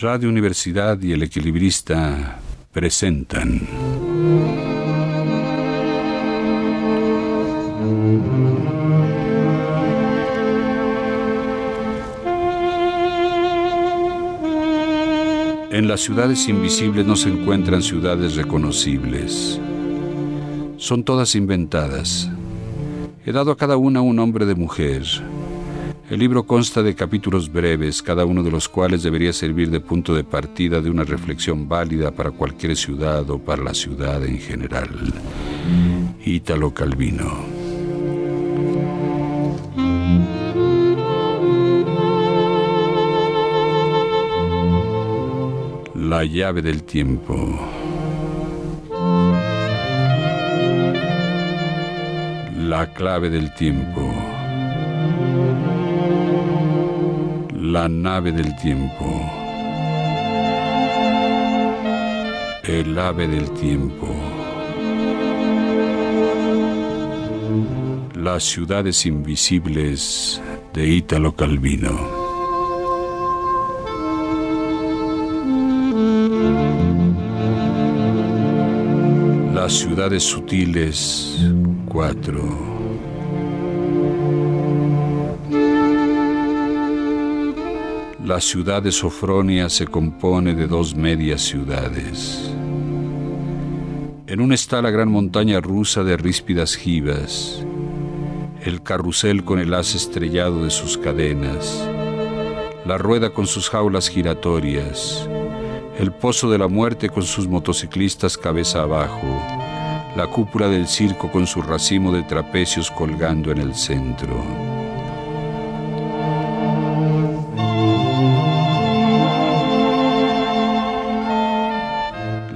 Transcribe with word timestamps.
Radio 0.00 0.28
Universidad 0.28 1.00
y 1.00 1.12
El 1.12 1.22
Equilibrista 1.22 2.40
presentan. 2.72 3.60
En 15.70 15.86
las 15.86 16.00
ciudades 16.00 16.48
invisibles 16.48 17.06
no 17.06 17.14
se 17.14 17.28
encuentran 17.28 17.80
ciudades 17.80 18.34
reconocibles. 18.34 19.60
Son 20.76 21.04
todas 21.04 21.36
inventadas. 21.36 22.28
He 23.24 23.30
dado 23.30 23.52
a 23.52 23.56
cada 23.56 23.76
una 23.76 24.00
un 24.00 24.16
nombre 24.16 24.44
de 24.44 24.56
mujer 24.56 25.04
el 26.10 26.18
libro 26.18 26.44
consta 26.44 26.82
de 26.82 26.94
capítulos 26.94 27.50
breves, 27.50 28.02
cada 28.02 28.24
uno 28.24 28.42
de 28.42 28.50
los 28.50 28.68
cuales 28.68 29.02
debería 29.02 29.32
servir 29.32 29.70
de 29.70 29.80
punto 29.80 30.14
de 30.14 30.24
partida 30.24 30.80
de 30.80 30.90
una 30.90 31.04
reflexión 31.04 31.68
válida 31.68 32.10
para 32.10 32.30
cualquier 32.30 32.76
ciudad 32.76 33.28
o 33.30 33.38
para 33.38 33.62
la 33.62 33.74
ciudad 33.74 34.24
en 34.24 34.38
general. 34.38 34.88
Ítalo 36.24 36.72
Calvino. 36.74 37.64
La 45.94 46.24
llave 46.24 46.60
del 46.60 46.82
tiempo. 46.82 47.58
La 52.58 52.92
clave 52.92 53.30
del 53.30 53.54
tiempo. 53.54 54.33
La 57.74 57.88
nave 57.88 58.30
del 58.30 58.54
tiempo. 58.54 59.04
El 62.62 62.96
ave 62.96 63.26
del 63.26 63.50
tiempo. 63.50 64.14
Las 68.14 68.44
ciudades 68.44 69.04
invisibles 69.06 70.40
de 70.72 70.86
Ítalo 70.86 71.34
Calvino. 71.34 71.98
Las 79.52 79.72
ciudades 79.72 80.22
sutiles 80.22 81.40
4. 81.88 82.73
La 88.34 88.40
ciudad 88.40 88.82
de 88.82 88.90
Sofronia 88.90 89.68
se 89.68 89.86
compone 89.86 90.56
de 90.56 90.66
dos 90.66 90.96
medias 90.96 91.40
ciudades. 91.40 92.52
En 94.26 94.40
una 94.40 94.56
está 94.56 94.82
la 94.82 94.90
gran 94.90 95.08
montaña 95.08 95.60
rusa 95.60 96.02
de 96.02 96.16
ríspidas 96.16 96.74
jivas, 96.74 97.64
el 98.60 98.82
carrusel 98.82 99.44
con 99.44 99.60
el 99.60 99.72
haz 99.72 99.94
estrellado 99.94 100.64
de 100.64 100.70
sus 100.70 100.98
cadenas, 100.98 101.88
la 102.84 102.98
rueda 102.98 103.30
con 103.30 103.46
sus 103.46 103.70
jaulas 103.70 104.08
giratorias, 104.08 105.28
el 106.00 106.10
pozo 106.10 106.50
de 106.50 106.58
la 106.58 106.66
muerte 106.66 107.10
con 107.10 107.22
sus 107.22 107.46
motociclistas 107.46 108.36
cabeza 108.36 108.82
abajo, 108.82 109.40
la 110.16 110.26
cúpula 110.26 110.68
del 110.68 110.88
circo 110.88 111.30
con 111.30 111.46
su 111.46 111.62
racimo 111.62 112.10
de 112.10 112.24
trapecios 112.24 112.90
colgando 112.90 113.52
en 113.52 113.58
el 113.58 113.76
centro. 113.76 114.73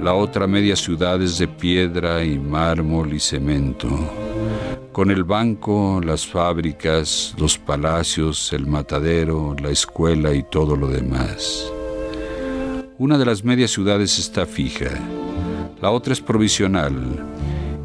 La 0.09 0.15
otra 0.15 0.47
media 0.47 0.75
ciudad 0.75 1.21
es 1.21 1.37
de 1.37 1.47
piedra 1.47 2.23
y 2.23 2.39
mármol 2.39 3.13
y 3.13 3.19
cemento, 3.19 3.87
con 4.91 5.11
el 5.11 5.23
banco, 5.23 6.01
las 6.03 6.25
fábricas, 6.25 7.35
los 7.37 7.59
palacios, 7.59 8.51
el 8.51 8.65
matadero, 8.65 9.55
la 9.61 9.69
escuela 9.69 10.33
y 10.33 10.41
todo 10.41 10.75
lo 10.75 10.87
demás. 10.87 11.71
Una 12.97 13.19
de 13.19 13.25
las 13.27 13.43
medias 13.43 13.69
ciudades 13.69 14.17
está 14.17 14.47
fija, 14.47 14.89
la 15.79 15.91
otra 15.91 16.11
es 16.11 16.21
provisional, 16.21 16.95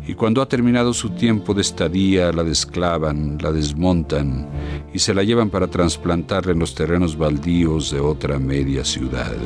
y 0.07 0.15
cuando 0.15 0.41
ha 0.41 0.49
terminado 0.49 0.95
su 0.95 1.11
tiempo 1.11 1.53
de 1.53 1.61
estadía 1.61 2.33
la 2.33 2.43
desclavan, 2.43 3.37
la 3.39 3.53
desmontan 3.53 4.49
y 4.95 4.99
se 4.99 5.13
la 5.13 5.25
llevan 5.25 5.51
para 5.51 5.67
trasplantarla 5.67 6.53
en 6.53 6.59
los 6.59 6.75
terrenos 6.75 7.19
baldíos 7.19 7.91
de 7.91 8.01
otra 8.01 8.39
media 8.39 8.83
ciudad. 8.83 9.37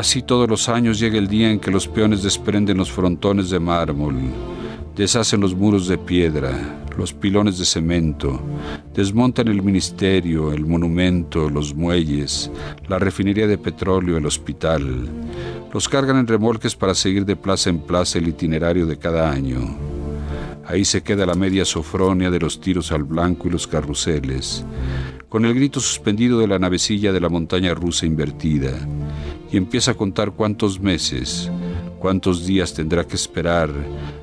Así 0.00 0.22
todos 0.22 0.48
los 0.48 0.70
años 0.70 0.98
llega 0.98 1.18
el 1.18 1.28
día 1.28 1.50
en 1.50 1.60
que 1.60 1.70
los 1.70 1.86
peones 1.86 2.22
desprenden 2.22 2.78
los 2.78 2.90
frontones 2.90 3.50
de 3.50 3.60
mármol, 3.60 4.14
deshacen 4.96 5.42
los 5.42 5.54
muros 5.54 5.88
de 5.88 5.98
piedra, 5.98 6.86
los 6.96 7.12
pilones 7.12 7.58
de 7.58 7.66
cemento, 7.66 8.40
desmontan 8.94 9.48
el 9.48 9.62
ministerio, 9.62 10.54
el 10.54 10.64
monumento, 10.64 11.50
los 11.50 11.74
muelles, 11.74 12.50
la 12.88 12.98
refinería 12.98 13.46
de 13.46 13.58
petróleo, 13.58 14.16
el 14.16 14.24
hospital, 14.24 15.06
los 15.70 15.86
cargan 15.86 16.16
en 16.16 16.26
remolques 16.26 16.74
para 16.74 16.94
seguir 16.94 17.26
de 17.26 17.36
plaza 17.36 17.68
en 17.68 17.80
plaza 17.80 18.20
el 18.20 18.28
itinerario 18.28 18.86
de 18.86 18.96
cada 18.96 19.30
año. 19.30 19.76
Ahí 20.66 20.86
se 20.86 21.02
queda 21.02 21.26
la 21.26 21.34
media 21.34 21.66
sofronia 21.66 22.30
de 22.30 22.40
los 22.40 22.58
tiros 22.58 22.90
al 22.90 23.04
blanco 23.04 23.48
y 23.48 23.50
los 23.50 23.66
carruseles, 23.66 24.64
con 25.28 25.44
el 25.44 25.52
grito 25.52 25.78
suspendido 25.78 26.38
de 26.38 26.46
la 26.46 26.58
navecilla 26.58 27.12
de 27.12 27.20
la 27.20 27.28
montaña 27.28 27.74
rusa 27.74 28.06
invertida 28.06 28.78
y 29.52 29.56
empieza 29.56 29.92
a 29.92 29.94
contar 29.94 30.32
cuántos 30.32 30.80
meses, 30.80 31.50
cuántos 31.98 32.46
días 32.46 32.72
tendrá 32.72 33.04
que 33.06 33.16
esperar 33.16 33.70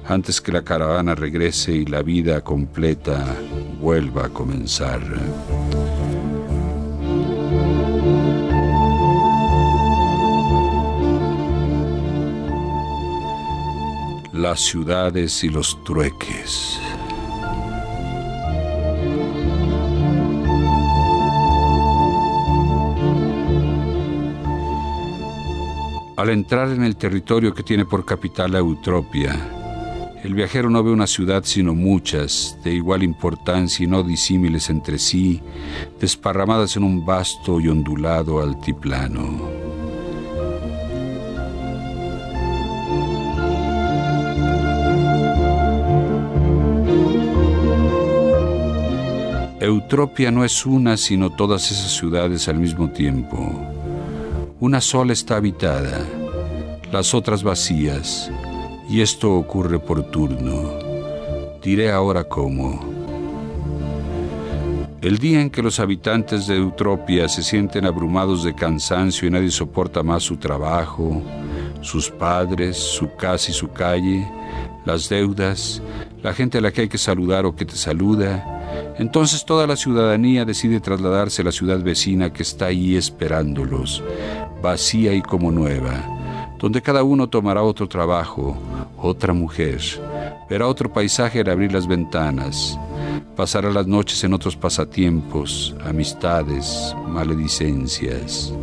antes 0.05 0.39
que 0.39 0.51
la 0.51 0.63
caravana 0.63 1.15
regrese 1.15 1.73
y 1.73 1.85
la 1.85 2.01
vida 2.01 2.41
completa 2.41 3.25
vuelva 3.81 4.25
a 4.25 4.29
comenzar. 4.29 5.01
Las 14.33 14.61
ciudades 14.61 15.43
y 15.43 15.49
los 15.49 15.83
trueques. 15.83 16.79
Al 26.17 26.31
entrar 26.31 26.71
en 26.71 26.81
el 26.83 26.95
territorio 26.95 27.53
que 27.53 27.61
tiene 27.61 27.85
por 27.85 28.03
capital 28.03 28.51
la 28.51 28.57
Eutropia, 28.57 29.35
el 30.23 30.33
viajero 30.33 30.67
no 30.67 30.83
ve 30.83 30.89
una 30.89 31.05
ciudad 31.05 31.43
sino 31.45 31.75
muchas, 31.75 32.57
de 32.63 32.73
igual 32.73 33.03
importancia 33.03 33.83
y 33.83 33.87
no 33.87 34.01
disímiles 34.01 34.71
entre 34.71 34.97
sí, 34.97 35.43
desparramadas 35.99 36.75
en 36.75 36.85
un 36.85 37.05
vasto 37.05 37.59
y 37.59 37.67
ondulado 37.67 38.41
altiplano. 38.41 39.47
Eutropia 49.59 50.31
no 50.31 50.43
es 50.43 50.65
una 50.65 50.97
sino 50.97 51.29
todas 51.29 51.71
esas 51.71 51.91
ciudades 51.91 52.47
al 52.47 52.57
mismo 52.57 52.89
tiempo 52.89 53.76
una 54.59 54.81
sola 54.81 55.13
está 55.13 55.35
habitada, 55.35 56.03
las 56.91 57.13
otras 57.13 57.43
vacías, 57.43 58.31
y 58.89 59.01
esto 59.01 59.35
ocurre 59.35 59.77
por 59.77 60.09
turno. 60.09 60.73
Diré 61.61 61.91
ahora 61.91 62.23
cómo. 62.23 62.79
El 65.01 65.19
día 65.19 65.41
en 65.41 65.51
que 65.51 65.61
los 65.61 65.79
habitantes 65.79 66.47
de 66.47 66.57
Eutropia 66.57 67.29
se 67.29 67.43
sienten 67.43 67.85
abrumados 67.85 68.43
de 68.43 68.55
cansancio 68.55 69.27
y 69.27 69.31
nadie 69.31 69.51
soporta 69.51 70.01
más 70.01 70.23
su 70.23 70.37
trabajo, 70.37 71.21
sus 71.81 72.09
padres, 72.09 72.77
su 72.77 73.15
casa 73.15 73.51
y 73.51 73.53
su 73.53 73.69
calle, 73.69 74.27
las 74.85 75.07
deudas, 75.07 75.83
la 76.23 76.33
gente 76.33 76.57
a 76.57 76.61
la 76.61 76.71
que 76.71 76.81
hay 76.81 76.89
que 76.89 76.97
saludar 76.97 77.45
o 77.45 77.55
que 77.55 77.65
te 77.65 77.75
saluda, 77.75 78.57
entonces 78.97 79.45
toda 79.45 79.67
la 79.67 79.75
ciudadanía 79.75 80.43
decide 80.43 80.79
trasladarse 80.79 81.41
a 81.41 81.45
la 81.45 81.51
ciudad 81.51 81.79
vecina 81.81 82.33
que 82.33 82.43
está 82.43 82.67
ahí 82.67 82.95
esperándolos, 82.95 84.03
vacía 84.61 85.13
y 85.13 85.21
como 85.21 85.51
nueva, 85.51 86.03
donde 86.59 86.81
cada 86.81 87.03
uno 87.03 87.27
tomará 87.27 87.63
otro 87.63 87.87
trabajo, 87.87 88.57
otra 88.97 89.33
mujer, 89.33 89.81
verá 90.49 90.67
otro 90.67 90.91
paisaje 90.91 91.41
al 91.41 91.49
abrir 91.49 91.71
las 91.71 91.87
ventanas, 91.87 92.79
pasará 93.35 93.71
las 93.71 93.87
noches 93.87 94.23
en 94.23 94.33
otros 94.33 94.55
pasatiempos, 94.55 95.75
amistades, 95.85 96.95
maledicencias. 97.07 98.53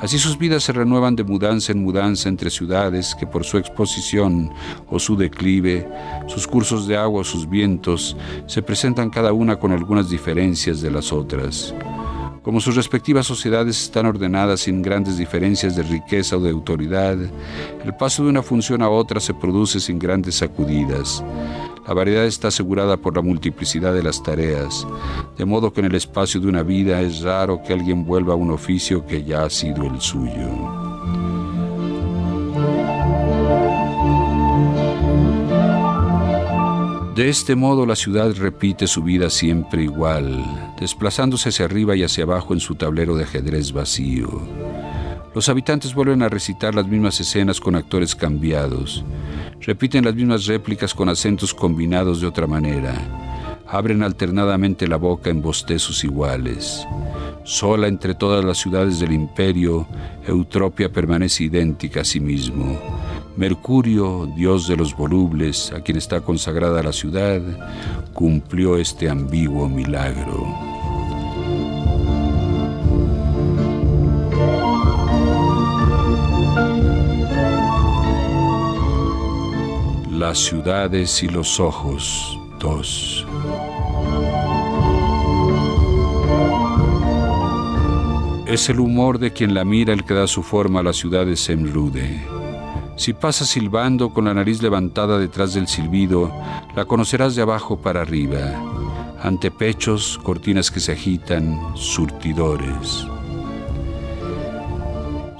Así 0.00 0.18
sus 0.18 0.36
vidas 0.36 0.64
se 0.64 0.72
renuevan 0.72 1.14
de 1.14 1.22
mudanza 1.22 1.70
en 1.72 1.82
mudanza 1.82 2.28
entre 2.28 2.50
ciudades 2.50 3.14
que 3.14 3.26
por 3.26 3.44
su 3.44 3.56
exposición 3.56 4.50
o 4.90 4.98
su 4.98 5.16
declive, 5.16 5.88
sus 6.26 6.46
cursos 6.48 6.88
de 6.88 6.96
agua 6.96 7.20
o 7.20 7.24
sus 7.24 7.48
vientos, 7.48 8.16
se 8.46 8.62
presentan 8.62 9.10
cada 9.10 9.32
una 9.32 9.60
con 9.60 9.70
algunas 9.70 10.10
diferencias 10.10 10.80
de 10.80 10.90
las 10.90 11.12
otras. 11.12 11.72
Como 12.42 12.60
sus 12.60 12.74
respectivas 12.74 13.24
sociedades 13.26 13.80
están 13.80 14.06
ordenadas 14.06 14.62
sin 14.62 14.82
grandes 14.82 15.16
diferencias 15.16 15.76
de 15.76 15.84
riqueza 15.84 16.36
o 16.36 16.40
de 16.40 16.50
autoridad, 16.50 17.16
el 17.84 17.94
paso 17.96 18.24
de 18.24 18.30
una 18.30 18.42
función 18.42 18.82
a 18.82 18.88
otra 18.88 19.20
se 19.20 19.32
produce 19.32 19.78
sin 19.78 20.00
grandes 20.00 20.36
sacudidas. 20.36 21.24
La 21.86 21.94
variedad 21.94 22.24
está 22.24 22.48
asegurada 22.48 22.96
por 22.96 23.14
la 23.14 23.22
multiplicidad 23.22 23.94
de 23.94 24.02
las 24.02 24.22
tareas, 24.24 24.84
de 25.38 25.44
modo 25.44 25.72
que 25.72 25.80
en 25.80 25.86
el 25.86 25.94
espacio 25.94 26.40
de 26.40 26.48
una 26.48 26.64
vida 26.64 27.00
es 27.00 27.20
raro 27.20 27.62
que 27.62 27.72
alguien 27.72 28.04
vuelva 28.04 28.32
a 28.32 28.36
un 28.36 28.50
oficio 28.50 29.06
que 29.06 29.22
ya 29.22 29.44
ha 29.44 29.50
sido 29.50 29.84
el 29.84 30.00
suyo. 30.00 30.91
De 37.22 37.28
este 37.28 37.54
modo 37.54 37.86
la 37.86 37.94
ciudad 37.94 38.34
repite 38.34 38.88
su 38.88 39.04
vida 39.04 39.30
siempre 39.30 39.84
igual, 39.84 40.44
desplazándose 40.80 41.50
hacia 41.50 41.66
arriba 41.66 41.94
y 41.94 42.02
hacia 42.02 42.24
abajo 42.24 42.52
en 42.52 42.58
su 42.58 42.74
tablero 42.74 43.14
de 43.14 43.22
ajedrez 43.22 43.70
vacío. 43.70 44.42
Los 45.32 45.48
habitantes 45.48 45.94
vuelven 45.94 46.22
a 46.22 46.28
recitar 46.28 46.74
las 46.74 46.88
mismas 46.88 47.20
escenas 47.20 47.60
con 47.60 47.76
actores 47.76 48.16
cambiados, 48.16 49.04
repiten 49.60 50.04
las 50.04 50.16
mismas 50.16 50.46
réplicas 50.46 50.94
con 50.94 51.08
acentos 51.08 51.54
combinados 51.54 52.20
de 52.20 52.26
otra 52.26 52.48
manera, 52.48 52.92
abren 53.68 54.02
alternadamente 54.02 54.88
la 54.88 54.96
boca 54.96 55.30
en 55.30 55.42
bostezos 55.42 56.02
iguales. 56.02 56.84
Sola 57.44 57.86
entre 57.86 58.16
todas 58.16 58.44
las 58.44 58.58
ciudades 58.58 58.98
del 58.98 59.12
imperio, 59.12 59.86
Eutropia 60.26 60.90
permanece 60.90 61.44
idéntica 61.44 62.00
a 62.00 62.04
sí 62.04 62.18
mismo 62.18 62.80
Mercurio, 63.36 64.26
dios 64.36 64.68
de 64.68 64.76
los 64.76 64.94
volubles, 64.94 65.72
a 65.72 65.80
quien 65.80 65.96
está 65.96 66.20
consagrada 66.20 66.82
la 66.82 66.92
ciudad, 66.92 67.40
cumplió 68.12 68.76
este 68.76 69.08
ambiguo 69.08 69.68
milagro. 69.68 70.46
Las 80.10 80.38
ciudades 80.38 81.22
y 81.22 81.28
los 81.28 81.58
ojos, 81.58 82.38
dos. 82.60 83.26
Es 88.46 88.68
el 88.68 88.80
humor 88.80 89.18
de 89.18 89.32
quien 89.32 89.54
la 89.54 89.64
mira 89.64 89.94
el 89.94 90.04
que 90.04 90.12
da 90.12 90.26
su 90.26 90.42
forma 90.42 90.80
a 90.80 90.82
la 90.82 90.92
ciudad 90.92 91.24
de 91.24 91.36
si 93.02 93.14
pasas 93.14 93.48
silbando 93.48 94.10
con 94.10 94.26
la 94.26 94.34
nariz 94.34 94.62
levantada 94.62 95.18
detrás 95.18 95.54
del 95.54 95.66
silbido, 95.66 96.32
la 96.76 96.84
conocerás 96.84 97.34
de 97.34 97.42
abajo 97.42 97.76
para 97.82 98.00
arriba. 98.00 98.38
Ante 99.20 99.50
pechos, 99.50 100.20
cortinas 100.22 100.70
que 100.70 100.78
se 100.78 100.92
agitan, 100.92 101.58
surtidores. 101.74 103.04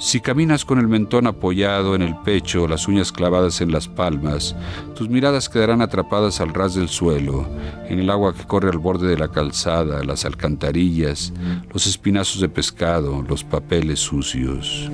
Si 0.01 0.21
caminas 0.21 0.65
con 0.65 0.81
el 0.81 0.89
mentón 0.89 1.29
apoyado 1.29 1.95
en 1.95 2.03
el 2.03 2.17
pecho, 2.17 2.67
las 2.67 2.89
uñas 2.89 3.13
clavadas 3.13 3.61
en 3.61 3.71
las 3.71 3.87
palmas, 3.87 4.57
tus 4.97 5.09
miradas 5.09 5.49
quedarán 5.49 5.83
atrapadas 5.83 6.41
al 6.41 6.53
ras 6.53 6.75
del 6.75 6.89
suelo, 6.89 7.47
en 7.89 8.01
el 8.01 8.11
agua 8.11 8.35
que 8.35 8.45
corre 8.45 8.71
al 8.71 8.79
borde 8.79 9.07
de 9.07 9.19
la 9.19 9.29
calzada, 9.29 10.03
las 10.03 10.25
alcantarillas, 10.25 11.33
los 11.73 11.87
espinazos 11.87 12.41
de 12.41 12.49
pescado, 12.49 13.23
los 13.23 13.45
papeles 13.45 14.01
sucios. 14.01 14.91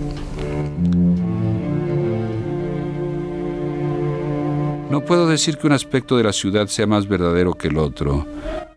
No 4.91 5.05
puedo 5.05 5.29
decir 5.29 5.59
que 5.59 5.67
un 5.67 5.75
aspecto 5.75 6.17
de 6.17 6.25
la 6.25 6.33
ciudad 6.33 6.67
sea 6.67 6.87
más 6.87 7.07
verdadero 7.07 7.53
que 7.53 7.69
el 7.69 7.77
otro, 7.77 8.27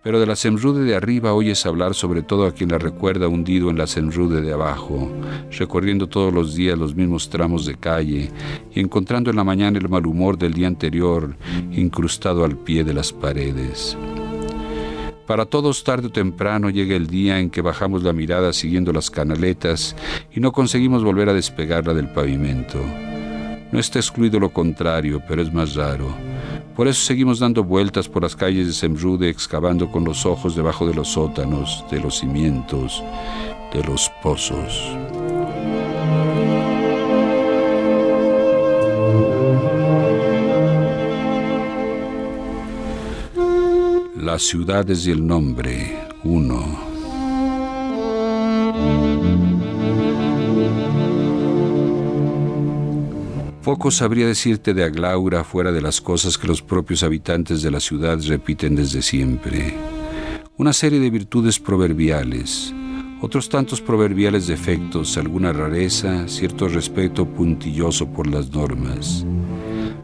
pero 0.04 0.20
de 0.20 0.26
la 0.26 0.36
Semrude 0.36 0.84
de 0.84 0.94
arriba 0.94 1.34
oyes 1.34 1.66
hablar 1.66 1.96
sobre 1.96 2.22
todo 2.22 2.46
a 2.46 2.52
quien 2.52 2.70
la 2.70 2.78
recuerda 2.78 3.30
hundido 3.30 3.70
en 3.70 3.78
la 3.78 3.88
Semrude 3.88 4.42
de 4.42 4.52
abajo, 4.52 5.10
recorriendo 5.58 6.08
todos 6.08 6.34
los 6.34 6.54
días 6.54 6.78
los 6.78 6.96
mismos 6.96 7.30
tramos 7.30 7.66
de 7.66 7.76
calle 7.76 8.30
y 8.74 8.82
encontrando 8.82 9.30
en 9.30 9.38
la 9.38 9.46
mañana 9.46 9.80
el 9.80 9.88
mal 9.88 10.06
humor 10.06 10.38
del 10.38 10.54
día 10.54 10.68
anterior 10.68 11.34
incrustado 11.72 12.44
al 12.44 12.58
pie 12.58 12.84
de 12.84 12.94
las 12.94 13.14
paredes. 13.14 13.98
Para 15.26 15.46
todos 15.46 15.86
tarde 15.86 16.08
o 16.08 16.12
temprano 16.12 16.70
llega 16.70 16.94
el 16.94 17.08
día 17.08 17.40
en 17.40 17.50
que 17.50 17.62
bajamos 17.62 18.04
la 18.04 18.12
mirada 18.12 18.52
siguiendo 18.52 18.92
las 18.92 19.10
canaletas 19.10 19.96
y 20.30 20.42
no 20.42 20.52
conseguimos 20.52 21.06
volver 21.06 21.30
a 21.30 21.34
despegarla 21.34 21.94
del 21.94 22.10
pavimento. 22.10 22.80
No 23.72 23.80
está 23.80 24.00
excluido 24.00 24.40
lo 24.40 24.52
contrario, 24.52 25.22
pero 25.28 25.42
es 25.42 25.54
más 25.54 25.76
raro. 25.76 26.14
Por 26.76 26.88
eso 26.88 27.06
seguimos 27.06 27.40
dando 27.40 27.64
vueltas 27.64 28.10
por 28.10 28.24
las 28.24 28.36
calles 28.36 28.68
de 28.68 28.74
Semrude, 28.74 29.30
excavando 29.30 29.90
con 29.90 30.04
los 30.04 30.26
ojos 30.26 30.56
debajo 30.56 30.88
de 30.88 30.94
los 30.94 31.10
sótanos, 31.10 31.86
de 31.90 32.00
los 32.00 32.20
cimientos, 32.20 33.04
de 33.74 33.84
los 33.84 34.12
pozos. 34.22 34.98
Las 44.18 44.44
ciudades 44.44 45.08
y 45.08 45.12
el 45.12 45.26
nombre, 45.26 46.08
uno. 46.24 46.91
Poco 53.64 53.92
sabría 53.92 54.26
decirte 54.26 54.74
de 54.74 54.84
Aglaura 54.84 55.44
fuera 55.44 55.72
de 55.72 55.82
las 55.82 56.02
cosas 56.02 56.36
que 56.36 56.48
los 56.48 56.64
propios 56.64 57.04
habitantes 57.04 57.62
de 57.62 57.70
la 57.70 57.80
ciudad 57.80 58.18
repiten 58.28 58.76
desde 58.76 59.04
siempre. 59.04 59.76
Una 60.58 60.74
serie 60.74 61.00
de 61.00 61.12
virtudes 61.12 61.60
proverbiales, 61.60 62.74
otros 63.22 63.50
tantos 63.50 63.80
proverbiales 63.80 64.48
defectos, 64.48 65.16
alguna 65.16 65.54
rareza, 65.54 66.28
cierto 66.28 66.68
respeto 66.68 67.28
puntilloso 67.28 68.08
por 68.08 68.26
las 68.26 68.50
normas. 68.50 69.28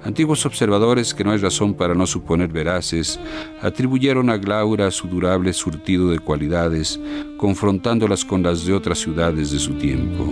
Antiguos 0.03 0.45
observadores, 0.45 1.15
que 1.15 1.23
no 1.23 1.31
hay 1.31 1.39
razón 1.39 1.73
para 1.73 1.95
no 1.95 2.05
suponer 2.05 2.49
veraces, 2.49 3.19
atribuyeron 3.61 4.29
a 4.29 4.37
Glaura 4.37 4.91
su 4.91 5.07
durable 5.07 5.51
surtido 5.51 6.11
de 6.11 6.19
cualidades, 6.19 6.99
confrontándolas 7.37 8.23
con 8.23 8.43
las 8.43 8.67
de 8.67 8.73
otras 8.73 8.99
ciudades 8.99 9.49
de 9.49 9.57
su 9.57 9.73
tiempo. 9.73 10.31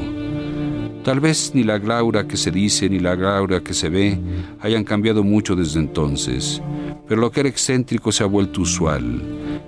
Tal 1.06 1.20
vez 1.20 1.52
ni 1.54 1.64
la 1.64 1.78
Glaura 1.78 2.28
que 2.28 2.36
se 2.36 2.50
dice 2.50 2.90
ni 2.90 2.98
la 2.98 3.16
Glaura 3.16 3.62
que 3.62 3.76
se 3.76 3.90
ve 3.90 4.18
hayan 4.60 4.84
cambiado 4.84 5.24
mucho 5.24 5.56
desde 5.56 5.80
entonces, 5.80 6.64
pero 7.08 7.22
lo 7.22 7.30
que 7.30 7.42
era 7.42 7.50
excéntrico 7.50 8.12
se 8.12 8.24
ha 8.24 8.26
vuelto 8.26 8.62
usual, 8.62 9.22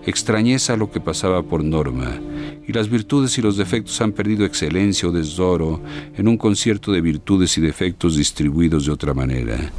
extrañeza 0.07 0.75
lo 0.75 0.89
que 0.89 0.99
pasaba 0.99 1.43
por 1.43 1.63
norma, 1.63 2.19
y 2.67 2.73
las 2.73 2.89
virtudes 2.89 3.37
y 3.37 3.43
los 3.43 3.55
defectos 3.55 4.01
han 4.01 4.13
perdido 4.13 4.45
excelencia 4.45 5.07
o 5.07 5.11
desdoro 5.11 5.79
en 6.17 6.27
un 6.27 6.37
concierto 6.37 6.91
de 6.91 7.01
virtudes 7.01 7.55
y 7.59 7.61
defectos 7.61 8.17
distribuidos 8.17 8.87
de 8.87 8.93
otra 8.93 9.13
manera. 9.13 9.71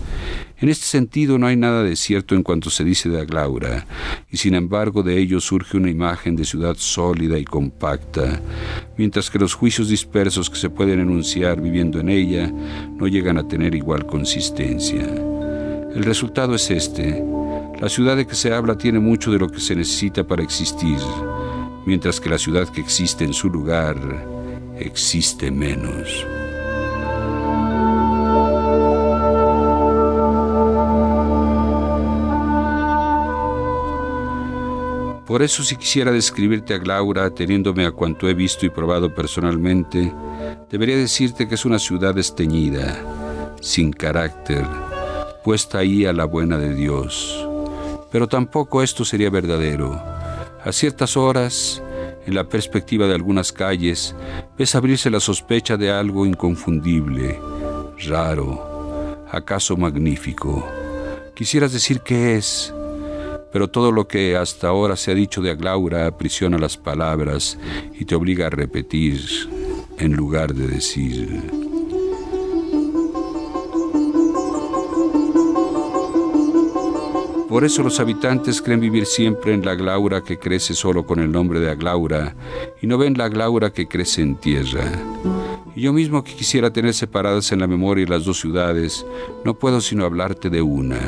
En 0.61 0.69
este 0.69 0.87
sentido 0.87 1.38
no 1.38 1.47
hay 1.47 1.57
nada 1.57 1.85
de 1.85 1.95
cierto 1.95 2.35
en 2.35 2.43
cuanto 2.43 2.69
se 2.69 2.83
dice 2.83 3.09
de 3.09 3.21
Aglaura, 3.21 3.87
y 4.29 4.38
sin 4.38 4.55
embargo 4.55 5.05
de 5.05 5.17
ello 5.17 5.41
surge 5.41 5.77
una 5.77 5.88
imagen 5.88 6.35
de 6.35 6.45
ciudad 6.45 6.75
sólida 6.77 7.38
y 7.38 7.45
compacta, 7.45 8.41
mientras 8.97 9.31
que 9.31 9.38
los 9.38 9.55
juicios 9.55 9.88
dispersos 9.88 10.50
que 10.50 10.57
se 10.57 10.69
pueden 10.69 10.99
enunciar 10.99 11.61
viviendo 11.61 12.00
en 12.00 12.09
ella 12.09 12.50
no 12.50 13.07
llegan 13.07 13.38
a 13.38 13.47
tener 13.47 13.77
igual 13.77 14.05
consistencia. 14.07 15.05
El 15.95 16.03
resultado 16.03 16.57
es 16.57 16.69
este. 16.73 17.23
La 17.81 17.88
ciudad 17.88 18.17
de 18.17 18.27
que 18.27 18.35
se 18.35 18.53
habla 18.53 18.77
tiene 18.77 18.99
mucho 18.99 19.31
de 19.31 19.38
lo 19.38 19.49
que 19.49 19.61
se 19.61 19.77
necesita 19.77 20.27
para 20.27 20.43
existir, 20.43 20.99
mientras 21.87 22.19
que 22.19 22.31
la 22.31 22.38
ciudad 22.38 22.69
que 22.69 22.81
existe 22.81 23.23
en 23.23 23.33
su 23.33 23.49
lugar 23.49 23.97
existe 24.81 25.53
menos. 25.53 26.27
Por 35.28 35.42
eso 35.42 35.62
si 35.62 35.76
quisiera 35.76 36.11
describirte 36.11 36.73
a 36.73 36.78
Glaura, 36.78 37.28
teniéndome 37.28 37.85
a 37.85 37.90
cuanto 37.90 38.30
he 38.30 38.32
visto 38.32 38.64
y 38.64 38.70
probado 38.70 39.14
personalmente, 39.14 40.11
debería 40.70 40.97
decirte 40.97 41.47
que 41.47 41.54
es 41.54 41.66
una 41.66 41.78
ciudad 41.78 42.16
esteñida, 42.16 43.54
sin 43.61 43.92
carácter, 43.92 44.64
puesta 45.44 45.80
ahí 45.80 46.06
a 46.06 46.14
la 46.14 46.25
buena 46.25 46.56
de 46.56 46.75
Dios. 46.75 47.47
Pero 48.11 48.26
tampoco 48.26 48.82
esto 48.82 49.04
sería 49.04 49.28
verdadero. 49.28 50.02
A 50.64 50.73
ciertas 50.73 51.14
horas, 51.14 51.82
en 52.25 52.35
la 52.35 52.49
perspectiva 52.49 53.06
de 53.06 53.14
algunas 53.14 53.52
calles, 53.52 54.16
ves 54.56 54.75
abrirse 54.75 55.11
la 55.11 55.20
sospecha 55.20 55.76
de 55.76 55.90
algo 55.90 56.25
inconfundible, 56.25 57.38
raro, 58.08 59.26
acaso 59.30 59.76
magnífico. 59.76 60.66
Quisieras 61.35 61.75
decir 61.75 62.00
qué 62.00 62.37
es, 62.37 62.73
pero 63.52 63.69
todo 63.69 63.93
lo 63.93 64.09
que 64.09 64.37
hasta 64.37 64.69
ahora 64.69 64.97
se 64.97 65.11
ha 65.11 65.14
dicho 65.14 65.40
de 65.40 65.50
Aglaura 65.50 66.07
aprisiona 66.07 66.59
las 66.59 66.76
palabras 66.76 67.59
y 67.99 68.05
te 68.05 68.14
obliga 68.14 68.47
a 68.47 68.50
repetir 68.50 69.21
en 69.99 70.14
lugar 70.14 70.55
de 70.55 70.69
decir. 70.69 71.43
Por 77.49 77.64
eso 77.64 77.83
los 77.83 77.99
habitantes 77.99 78.61
creen 78.61 78.81
vivir 78.81 79.07
siempre 79.07 79.55
en 79.55 79.64
la 79.64 79.75
glaura 79.75 80.23
que 80.23 80.38
crece 80.38 80.75
solo 80.75 81.07
con 81.07 81.19
el 81.19 81.33
nombre 81.33 81.59
de 81.61 81.71
Aglaura 81.71 82.37
y 82.83 82.87
no 82.87 82.99
ven 82.99 83.17
la 83.17 83.31
glaura 83.31 83.71
que 83.71 83.88
crece 83.88 84.21
en 84.21 84.37
tierra. 84.37 84.85
Y 85.75 85.81
yo 85.81 85.93
mismo 85.95 86.23
que 86.23 86.35
quisiera 86.35 86.73
tener 86.73 86.93
separadas 86.93 87.50
en 87.50 87.61
la 87.61 87.67
memoria 87.67 88.07
las 88.07 88.26
dos 88.26 88.38
ciudades, 88.38 89.07
no 89.45 89.59
puedo 89.59 89.81
sino 89.81 90.05
hablarte 90.05 90.50
de 90.50 90.61
una, 90.61 91.00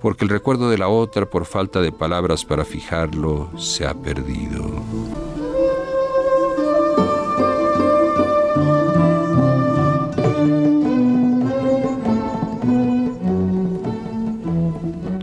porque 0.00 0.24
el 0.24 0.30
recuerdo 0.30 0.70
de 0.70 0.78
la 0.78 0.88
otra, 0.88 1.26
por 1.26 1.44
falta 1.44 1.80
de 1.80 1.92
palabras 1.92 2.44
para 2.44 2.64
fijarlo, 2.64 3.50
se 3.58 3.86
ha 3.86 3.94
perdido. 3.94 4.82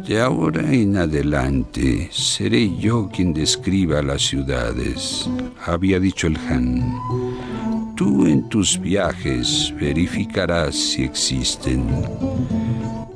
De 0.08 0.22
ahora 0.22 0.72
en 0.72 0.98
adelante 0.98 2.10
seré 2.12 2.77
yo 2.77 3.10
quien 3.12 3.34
describa 3.34 4.01
las 4.01 4.22
ciudades, 4.22 5.27
había 5.65 6.00
dicho 6.00 6.27
el 6.27 6.38
Han. 6.38 7.00
Tú 7.96 8.27
en 8.27 8.48
tus 8.48 8.79
viajes 8.79 9.74
verificarás 9.79 10.75
si 10.75 11.03
existen. 11.03 11.86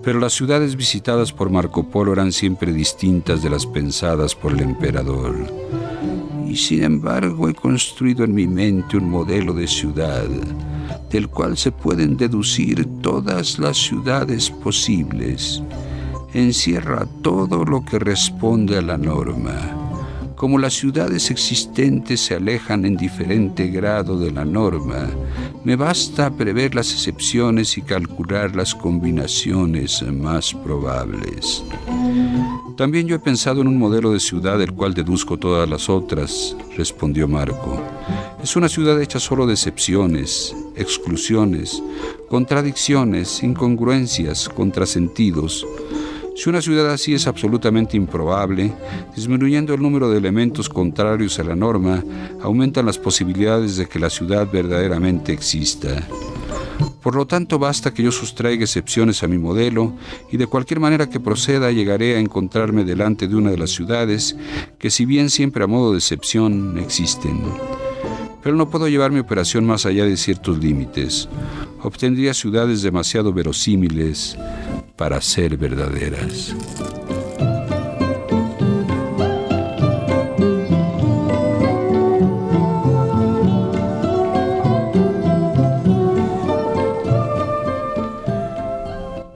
Pero 0.09 0.21
las 0.21 0.33
ciudades 0.33 0.75
visitadas 0.75 1.31
por 1.31 1.51
Marco 1.51 1.83
Polo 1.83 2.13
eran 2.13 2.31
siempre 2.31 2.73
distintas 2.73 3.43
de 3.43 3.51
las 3.51 3.67
pensadas 3.67 4.33
por 4.33 4.53
el 4.53 4.61
emperador. 4.61 5.35
Y 6.47 6.55
sin 6.55 6.81
embargo 6.81 7.47
he 7.47 7.53
construido 7.53 8.23
en 8.23 8.33
mi 8.33 8.47
mente 8.47 8.97
un 8.97 9.07
modelo 9.07 9.53
de 9.53 9.67
ciudad 9.67 10.25
del 11.11 11.27
cual 11.27 11.57
se 11.57 11.71
pueden 11.71 12.17
deducir 12.17 12.87
todas 13.03 13.59
las 13.59 13.77
ciudades 13.77 14.49
posibles 14.49 15.61
encierra 16.33 17.05
todo 17.21 17.63
lo 17.63 17.85
que 17.85 17.99
responde 17.99 18.79
a 18.79 18.81
la 18.81 18.97
norma. 18.97 19.79
Como 20.35 20.57
las 20.57 20.73
ciudades 20.73 21.29
existentes 21.29 22.21
se 22.21 22.33
alejan 22.33 22.83
en 22.85 22.97
diferente 22.97 23.67
grado 23.67 24.17
de 24.17 24.31
la 24.31 24.43
norma, 24.43 25.07
me 25.69 25.75
basta 25.75 26.31
prever 26.31 26.73
las 26.73 26.91
excepciones 26.91 27.77
y 27.77 27.83
calcular 27.83 28.55
las 28.55 28.73
combinaciones 28.73 30.01
más 30.01 30.51
probables. 30.51 31.63
También 32.75 33.05
yo 33.05 33.15
he 33.15 33.19
pensado 33.19 33.61
en 33.61 33.67
un 33.67 33.77
modelo 33.77 34.11
de 34.11 34.19
ciudad 34.19 34.57
del 34.57 34.73
cual 34.73 34.95
deduzco 34.95 35.37
todas 35.37 35.69
las 35.69 35.87
otras, 35.87 36.55
respondió 36.75 37.27
Marco. 37.27 37.79
Es 38.41 38.55
una 38.55 38.67
ciudad 38.67 38.99
hecha 38.99 39.19
solo 39.19 39.45
de 39.45 39.53
excepciones, 39.53 40.55
exclusiones, 40.75 41.83
contradicciones, 42.29 43.43
incongruencias, 43.43 44.49
contrasentidos, 44.49 45.67
si 46.39 46.47
una 46.47 46.61
ciudad 46.61 46.89
así 46.89 47.13
es 47.13 47.27
absolutamente 47.27 47.97
improbable, 47.97 48.73
disminuyendo 49.13 49.73
el 49.73 49.81
número 49.81 50.09
de 50.09 50.19
elementos 50.19 50.69
contrarios 50.69 51.37
a 51.37 51.43
la 51.43 51.53
norma, 51.53 52.01
aumentan 52.41 52.85
las 52.85 52.97
posibilidades 52.97 53.75
de 53.75 53.87
que 53.87 53.99
la 53.99 54.09
ciudad 54.09 54.47
verdaderamente 54.49 55.33
exista. 55.33 56.01
Por 57.03 57.15
lo 57.15 57.27
tanto, 57.27 57.59
basta 57.59 57.93
que 57.93 58.03
yo 58.03 58.13
sustraiga 58.13 58.63
excepciones 58.63 59.21
a 59.21 59.27
mi 59.27 59.37
modelo 59.37 59.91
y 60.31 60.37
de 60.37 60.47
cualquier 60.47 60.79
manera 60.79 61.09
que 61.09 61.19
proceda 61.19 61.73
llegaré 61.73 62.15
a 62.15 62.19
encontrarme 62.19 62.85
delante 62.85 63.27
de 63.27 63.35
una 63.35 63.51
de 63.51 63.57
las 63.57 63.71
ciudades 63.71 64.37
que 64.77 64.89
si 64.89 65.03
bien 65.03 65.29
siempre 65.29 65.65
a 65.65 65.67
modo 65.67 65.91
de 65.91 65.97
excepción 65.97 66.77
existen. 66.77 67.41
Pero 68.41 68.55
no 68.55 68.69
puedo 68.69 68.87
llevar 68.87 69.11
mi 69.11 69.19
operación 69.19 69.65
más 69.65 69.85
allá 69.85 70.05
de 70.05 70.15
ciertos 70.15 70.57
límites. 70.59 71.27
Obtendría 71.83 72.33
ciudades 72.33 72.81
demasiado 72.81 73.33
verosímiles, 73.33 74.37
para 74.99 75.21
ser 75.21 75.55
verdaderas. 75.55 76.53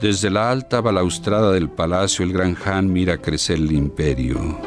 Desde 0.01 0.29
la 0.29 0.51
alta 0.51 0.81
balaustrada 0.81 1.53
del 1.53 1.69
palacio 1.69 2.25
el 2.25 2.33
gran 2.33 2.57
Han 2.65 2.91
mira 2.91 3.19
crecer 3.19 3.55
el 3.55 3.71
imperio. 3.71 4.59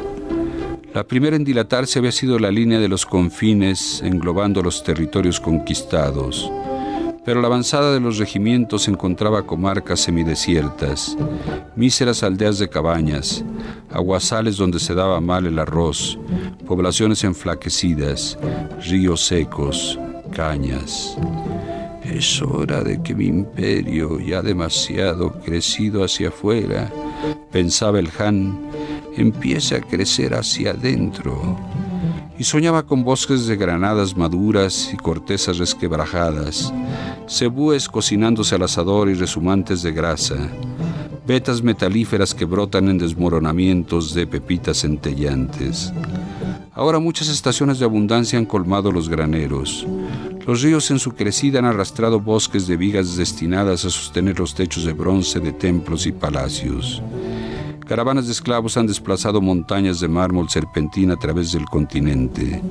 La 0.95 1.03
primera 1.03 1.35
en 1.35 1.43
dilatarse 1.43 1.99
había 1.99 2.11
sido 2.11 2.39
la 2.39 2.49
línea 2.49 2.79
de 2.79 2.87
los 2.87 3.05
confines 3.05 4.01
englobando 4.03 4.63
los 4.63 4.83
territorios 4.83 5.39
conquistados 5.39 6.51
pero 7.27 7.41
la 7.41 7.47
avanzada 7.47 7.93
de 7.93 7.99
los 7.99 8.19
regimientos 8.19 8.87
encontraba 8.87 9.45
comarcas 9.45 9.99
semidesiertas, 9.99 11.17
míseras 11.75 12.23
aldeas 12.23 12.57
de 12.57 12.69
cabañas, 12.69 13.43
aguasales 13.91 14.55
donde 14.55 14.79
se 14.79 14.95
daba 14.95 15.19
mal 15.19 15.45
el 15.45 15.59
arroz, 15.59 16.17
poblaciones 16.65 17.25
enflaquecidas, 17.25 18.39
ríos 18.87 19.25
secos, 19.25 19.99
cañas. 20.31 21.17
Es 22.05 22.41
hora 22.41 22.81
de 22.81 23.03
que 23.03 23.13
mi 23.13 23.25
imperio, 23.25 24.21
ya 24.21 24.41
demasiado 24.41 25.33
crecido 25.41 26.05
hacia 26.05 26.29
afuera, 26.29 26.89
pensaba 27.51 27.99
el 27.99 28.09
Han, 28.17 28.57
empiece 29.17 29.75
a 29.75 29.81
crecer 29.81 30.33
hacia 30.33 30.71
adentro 30.71 31.57
y 32.39 32.43
soñaba 32.43 32.83
con 32.83 33.03
bosques 33.03 33.47
de 33.47 33.55
granadas 33.55 34.15
maduras 34.15 34.91
y 34.93 34.97
cortezas 34.97 35.57
resquebrajadas, 35.57 36.73
cebúes 37.27 37.89
cocinándose 37.89 38.55
al 38.55 38.63
asador 38.63 39.09
y 39.09 39.13
resumantes 39.13 39.81
de 39.81 39.91
grasa, 39.91 40.49
vetas 41.25 41.61
metalíferas 41.61 42.33
que 42.33 42.45
brotan 42.45 42.89
en 42.89 42.97
desmoronamientos 42.97 44.13
de 44.13 44.27
pepitas 44.27 44.77
centellantes. 44.77 45.91
Ahora 46.73 46.99
muchas 46.99 47.27
estaciones 47.27 47.79
de 47.79 47.85
abundancia 47.85 48.37
han 48.37 48.45
colmado 48.45 48.91
los 48.91 49.09
graneros. 49.09 49.87
Los 50.45 50.61
ríos 50.61 50.91
en 50.91 50.99
su 50.99 51.13
crecida 51.13 51.59
han 51.59 51.65
arrastrado 51.65 52.19
bosques 52.19 52.67
de 52.67 52.77
vigas 52.77 53.17
destinadas 53.17 53.83
a 53.83 53.89
sostener 53.89 54.39
los 54.39 54.53
techos 54.53 54.85
de 54.85 54.93
bronce 54.93 55.39
de 55.39 55.51
templos 55.51 56.05
y 56.05 56.11
palacios. 56.11 57.01
Caravanas 57.87 58.25
de 58.25 58.33
esclavos 58.33 58.75
han 58.75 58.85
desplazado 58.85 59.39
montañas 59.39 60.01
de 60.01 60.09
mármol 60.09 60.49
serpentina 60.49 61.13
a 61.13 61.17
través 61.17 61.53
del 61.53 61.63
continente. 61.65 62.61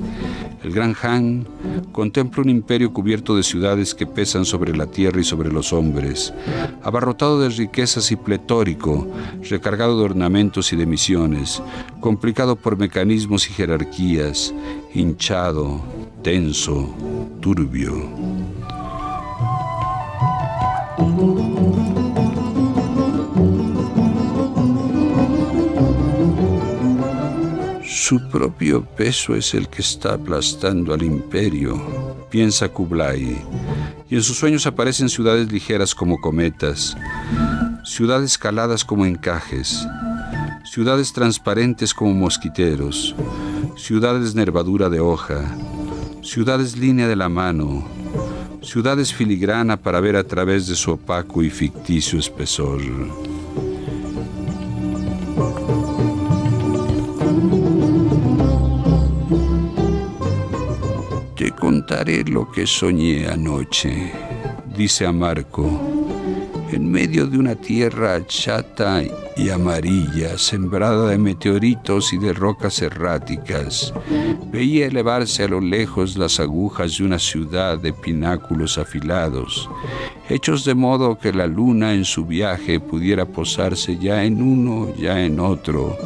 El 0.63 0.71
gran 0.71 0.95
Han 1.01 1.47
contempla 1.91 2.43
un 2.43 2.49
imperio 2.49 2.93
cubierto 2.93 3.35
de 3.35 3.41
ciudades 3.41 3.95
que 3.95 4.05
pesan 4.05 4.45
sobre 4.45 4.77
la 4.77 4.85
tierra 4.85 5.19
y 5.19 5.23
sobre 5.23 5.51
los 5.51 5.73
hombres, 5.73 6.35
abarrotado 6.83 7.39
de 7.39 7.49
riquezas 7.49 8.11
y 8.11 8.15
pletórico, 8.15 9.07
recargado 9.49 9.97
de 9.97 10.05
ornamentos 10.05 10.71
y 10.71 10.75
de 10.75 10.85
misiones, 10.85 11.63
complicado 11.99 12.55
por 12.55 12.77
mecanismos 12.77 13.49
y 13.49 13.53
jerarquías, 13.53 14.53
hinchado, 14.93 15.81
tenso, 16.21 16.93
turbio. 17.41 18.07
Su 27.99 28.21
propio 28.29 28.85
peso 28.85 29.35
es 29.35 29.55
el 29.55 29.67
que 29.69 29.81
está 29.81 30.13
aplastando 30.13 30.93
al 30.93 31.01
imperio, 31.01 32.15
piensa 32.29 32.69
Kublai, 32.69 33.43
y 34.07 34.15
en 34.15 34.21
sus 34.21 34.37
sueños 34.37 34.67
aparecen 34.67 35.09
ciudades 35.09 35.51
ligeras 35.51 35.95
como 35.95 36.21
cometas, 36.21 36.95
ciudades 37.83 38.37
caladas 38.37 38.85
como 38.85 39.05
encajes, 39.07 39.85
ciudades 40.63 41.11
transparentes 41.11 41.93
como 41.93 42.13
mosquiteros, 42.13 43.15
ciudades 43.75 44.35
nervadura 44.35 44.89
de 44.89 44.99
hoja, 44.99 45.57
ciudades 46.21 46.77
línea 46.77 47.07
de 47.07 47.15
la 47.15 47.29
mano, 47.29 47.83
ciudades 48.61 49.11
filigrana 49.11 49.75
para 49.75 49.99
ver 49.99 50.17
a 50.17 50.23
través 50.23 50.67
de 50.67 50.75
su 50.75 50.91
opaco 50.91 51.41
y 51.41 51.49
ficticio 51.49 52.19
espesor. 52.19 52.79
Contaré 61.87 62.25
lo 62.25 62.51
que 62.51 62.67
soñé 62.67 63.27
anoche, 63.29 64.11
dice 64.75 65.05
a 65.05 65.13
Marco. 65.13 65.65
En 66.69 66.91
medio 66.91 67.27
de 67.27 67.37
una 67.37 67.55
tierra 67.55 68.19
chata 68.27 69.03
y 69.37 69.49
amarilla, 69.49 70.37
sembrada 70.37 71.07
de 71.07 71.17
meteoritos 71.17 72.11
y 72.11 72.17
de 72.17 72.33
rocas 72.33 72.81
erráticas, 72.81 73.93
veía 74.51 74.87
elevarse 74.87 75.43
a 75.43 75.47
lo 75.47 75.61
lejos 75.61 76.17
las 76.17 76.41
agujas 76.41 76.97
de 76.97 77.05
una 77.05 77.19
ciudad 77.19 77.77
de 77.77 77.93
pináculos 77.93 78.77
afilados, 78.77 79.69
hechos 80.27 80.65
de 80.65 80.75
modo 80.75 81.17
que 81.17 81.31
la 81.31 81.47
luna 81.47 81.93
en 81.93 82.03
su 82.03 82.25
viaje 82.25 82.81
pudiera 82.81 83.25
posarse 83.25 83.97
ya 83.97 84.25
en 84.25 84.41
uno, 84.41 84.93
ya 84.97 85.23
en 85.23 85.39
otro, 85.39 85.97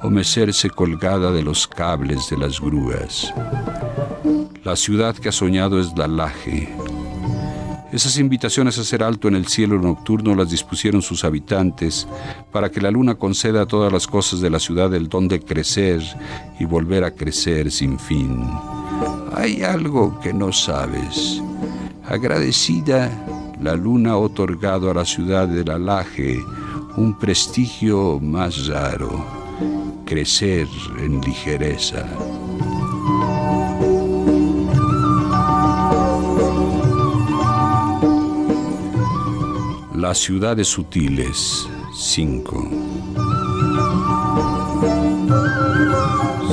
o 0.00 0.08
mecerse 0.08 0.70
colgada 0.70 1.30
de 1.32 1.42
los 1.42 1.66
cables 1.66 2.30
de 2.30 2.38
las 2.38 2.58
grúas. 2.58 3.30
La 4.64 4.76
ciudad 4.76 5.16
que 5.16 5.28
ha 5.28 5.32
soñado 5.32 5.80
es 5.80 5.96
la 5.98 6.06
laje. 6.06 6.68
Esas 7.92 8.16
invitaciones 8.18 8.78
a 8.78 8.82
hacer 8.82 9.02
alto 9.02 9.26
en 9.26 9.34
el 9.34 9.48
cielo 9.48 9.76
nocturno 9.80 10.36
las 10.36 10.50
dispusieron 10.50 11.02
sus 11.02 11.24
habitantes 11.24 12.06
para 12.52 12.70
que 12.70 12.80
la 12.80 12.92
luna 12.92 13.16
conceda 13.16 13.62
a 13.62 13.66
todas 13.66 13.92
las 13.92 14.06
cosas 14.06 14.40
de 14.40 14.50
la 14.50 14.60
ciudad 14.60 14.94
el 14.94 15.08
don 15.08 15.26
de 15.26 15.40
crecer 15.40 16.00
y 16.60 16.64
volver 16.64 17.02
a 17.02 17.10
crecer 17.10 17.72
sin 17.72 17.98
fin. 17.98 18.48
Hay 19.34 19.62
algo 19.62 20.20
que 20.20 20.32
no 20.32 20.52
sabes. 20.52 21.42
Agradecida, 22.06 23.10
la 23.60 23.74
luna 23.74 24.12
ha 24.12 24.16
otorgado 24.16 24.92
a 24.92 24.94
la 24.94 25.04
ciudad 25.04 25.48
de 25.48 25.64
la 25.64 25.76
Laje 25.76 26.40
un 26.96 27.18
prestigio 27.18 28.20
más 28.20 28.68
raro, 28.68 29.24
crecer 30.06 30.68
en 30.98 31.20
ligereza. 31.20 32.06
Las 40.02 40.18
ciudades 40.18 40.66
sutiles 40.66 41.68
5 41.94 42.70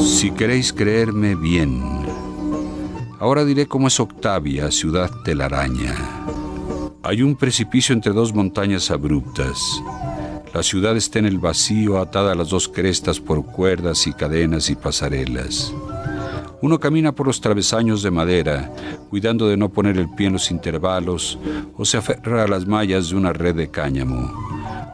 Si 0.06 0.30
queréis 0.30 0.72
creerme 0.72 1.34
bien, 1.34 1.82
ahora 3.18 3.44
diré 3.46 3.66
cómo 3.66 3.88
es 3.88 4.00
Octavia, 4.00 4.70
ciudad 4.70 5.10
telaraña. 5.26 5.96
Hay 7.02 7.24
un 7.24 7.36
precipicio 7.36 7.94
entre 7.96 8.14
dos 8.14 8.36
montañas 8.36 8.92
abruptas. 8.92 9.82
La 10.54 10.62
ciudad 10.62 10.96
está 10.96 11.18
en 11.18 11.26
el 11.26 11.40
vacío, 11.40 11.98
atada 11.98 12.34
a 12.34 12.36
las 12.36 12.50
dos 12.50 12.68
crestas 12.68 13.20
por 13.20 13.44
cuerdas 13.44 14.06
y 14.06 14.14
cadenas 14.14 14.70
y 14.70 14.76
pasarelas. 14.76 15.74
Uno 16.62 16.80
camina 16.80 17.14
por 17.14 17.26
los 17.26 17.42
travesaños 17.42 18.04
de 18.04 18.12
madera, 18.12 18.72
cuidando 19.10 19.48
de 19.48 19.58
no 19.58 19.70
poner 19.70 19.98
el 19.98 20.10
pie 20.10 20.28
en 20.28 20.34
los 20.34 20.52
intervalos, 20.52 21.40
o 21.76 21.86
se 21.86 21.98
aferra 21.98 22.44
a 22.44 22.48
las 22.48 22.68
mallas 22.68 23.10
de 23.10 23.16
una 23.16 23.34
red 23.34 23.56
de 23.56 23.70
cáñamo. 23.70 24.32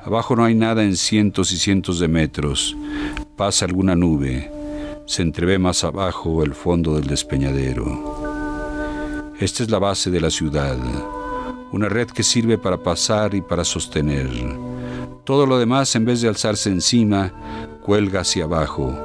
Abajo 0.05 0.35
no 0.35 0.45
hay 0.45 0.55
nada 0.55 0.83
en 0.83 0.95
cientos 0.95 1.51
y 1.51 1.57
cientos 1.57 1.99
de 1.99 2.07
metros. 2.07 2.77
Pasa 3.35 3.65
alguna 3.65 3.95
nube. 3.95 4.51
Se 5.05 5.21
entrevé 5.21 5.59
más 5.59 5.83
abajo 5.83 6.43
el 6.43 6.53
fondo 6.53 6.95
del 6.95 7.07
despeñadero. 7.07 9.33
Esta 9.39 9.63
es 9.63 9.69
la 9.69 9.79
base 9.79 10.09
de 10.11 10.21
la 10.21 10.29
ciudad, 10.29 10.77
una 11.71 11.89
red 11.89 12.07
que 12.07 12.23
sirve 12.23 12.57
para 12.57 12.81
pasar 12.81 13.35
y 13.35 13.41
para 13.41 13.65
sostener. 13.65 14.29
Todo 15.25 15.45
lo 15.45 15.57
demás, 15.57 15.93
en 15.95 16.05
vez 16.05 16.21
de 16.21 16.29
alzarse 16.29 16.69
encima, 16.69 17.33
cuelga 17.81 18.21
hacia 18.21 18.45
abajo. 18.45 18.95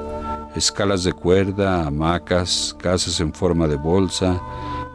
Escalas 0.55 1.03
de 1.03 1.15
cuerda, 1.15 1.87
hamacas, 1.87 2.77
casas 2.79 3.19
en 3.21 3.33
forma 3.33 3.67
de 3.67 3.77
bolsa, 3.77 4.41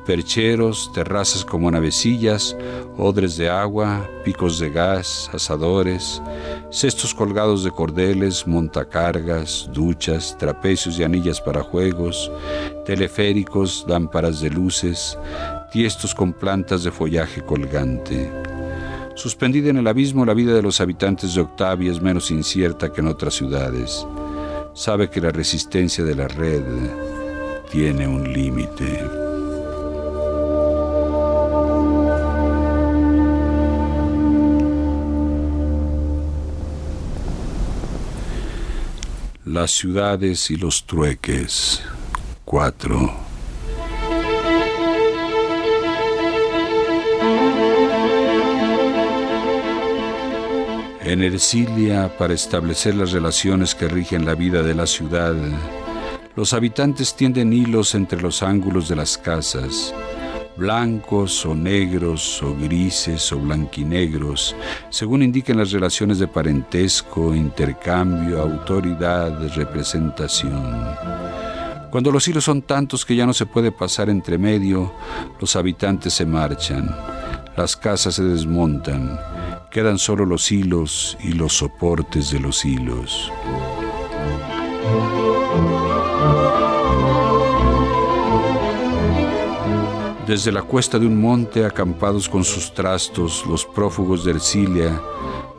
percheros, 0.05 0.91
terrazas 0.93 1.43
como 1.43 1.69
navecillas, 1.69 2.55
odres 2.97 3.37
de 3.37 3.49
agua, 3.49 4.09
picos 4.23 4.59
de 4.59 4.69
gas, 4.69 5.29
asadores, 5.33 6.21
cestos 6.69 7.13
colgados 7.13 7.63
de 7.63 7.71
cordeles, 7.71 8.47
montacargas, 8.47 9.69
duchas, 9.73 10.37
trapecios 10.37 10.99
y 10.99 11.03
anillas 11.03 11.41
para 11.41 11.63
juegos, 11.63 12.31
teleféricos, 12.85 13.85
lámparas 13.87 14.39
de 14.39 14.49
luces, 14.49 15.17
tiestos 15.71 16.13
con 16.13 16.33
plantas 16.33 16.83
de 16.83 16.91
follaje 16.91 17.41
colgante. 17.43 18.31
Suspendida 19.15 19.69
en 19.69 19.77
el 19.77 19.87
abismo, 19.87 20.25
la 20.25 20.33
vida 20.33 20.53
de 20.53 20.61
los 20.61 20.81
habitantes 20.81 21.33
de 21.33 21.41
Octavia 21.41 21.91
es 21.91 22.01
menos 22.01 22.31
incierta 22.31 22.91
que 22.91 23.01
en 23.01 23.07
otras 23.07 23.33
ciudades. 23.33 24.05
Sabe 24.73 25.09
que 25.09 25.21
la 25.21 25.31
resistencia 25.31 26.03
de 26.03 26.15
la 26.15 26.27
red 26.27 26.63
tiene 27.71 28.07
un 28.07 28.31
límite. 28.31 29.24
Las 39.55 39.71
ciudades 39.71 40.51
y 40.51 40.57
los 40.57 40.85
trueques. 40.85 41.81
4. 42.43 43.13
en 51.05 51.23
Ercilia 51.23 52.17
para 52.17 52.33
establecer 52.33 52.95
las 52.95 53.13
relaciones 53.13 53.73
que 53.75 53.87
rigen 53.87 54.25
la 54.25 54.35
vida 54.35 54.61
de 54.61 54.75
la 54.75 54.85
ciudad. 54.85 55.33
Los 56.35 56.51
habitantes 56.51 57.15
tienden 57.15 57.53
hilos 57.53 57.95
entre 57.95 58.21
los 58.21 58.43
ángulos 58.43 58.89
de 58.89 58.97
las 58.97 59.17
casas, 59.17 59.93
blancos 60.57 61.45
o 61.45 61.55
negros 61.55 62.41
o 62.43 62.55
grises 62.55 63.31
o 63.31 63.39
blanquinegros, 63.39 64.55
según 64.89 65.23
indiquen 65.23 65.57
las 65.57 65.71
relaciones 65.71 66.19
de 66.19 66.27
parentesco, 66.27 67.33
intercambio, 67.33 68.41
autoridad, 68.41 69.53
representación. 69.55 70.95
Cuando 71.91 72.11
los 72.11 72.27
hilos 72.27 72.43
son 72.43 72.61
tantos 72.61 73.05
que 73.05 73.15
ya 73.15 73.25
no 73.25 73.33
se 73.33 73.45
puede 73.45 73.71
pasar 73.71 74.09
entre 74.09 74.37
medio, 74.37 74.93
los 75.39 75.55
habitantes 75.55 76.13
se 76.13 76.25
marchan, 76.25 76.93
las 77.55 77.75
casas 77.75 78.15
se 78.15 78.23
desmontan, 78.23 79.17
Quedan 79.75 79.99
solo 79.99 80.25
los 80.25 80.53
hilos 80.53 81.17
y 81.21 81.33
los 81.33 81.57
soportes 81.57 82.31
de 82.31 82.39
los 82.39 82.63
hilos. 82.63 83.29
Desde 90.27 90.51
la 90.51 90.63
cuesta 90.63 90.97
de 90.97 91.05
un 91.05 91.21
monte, 91.21 91.65
acampados 91.65 92.27
con 92.27 92.43
sus 92.43 92.73
trastos, 92.73 93.45
los 93.47 93.63
prófugos 93.63 94.25
de 94.25 94.31
Ercilia 94.31 94.99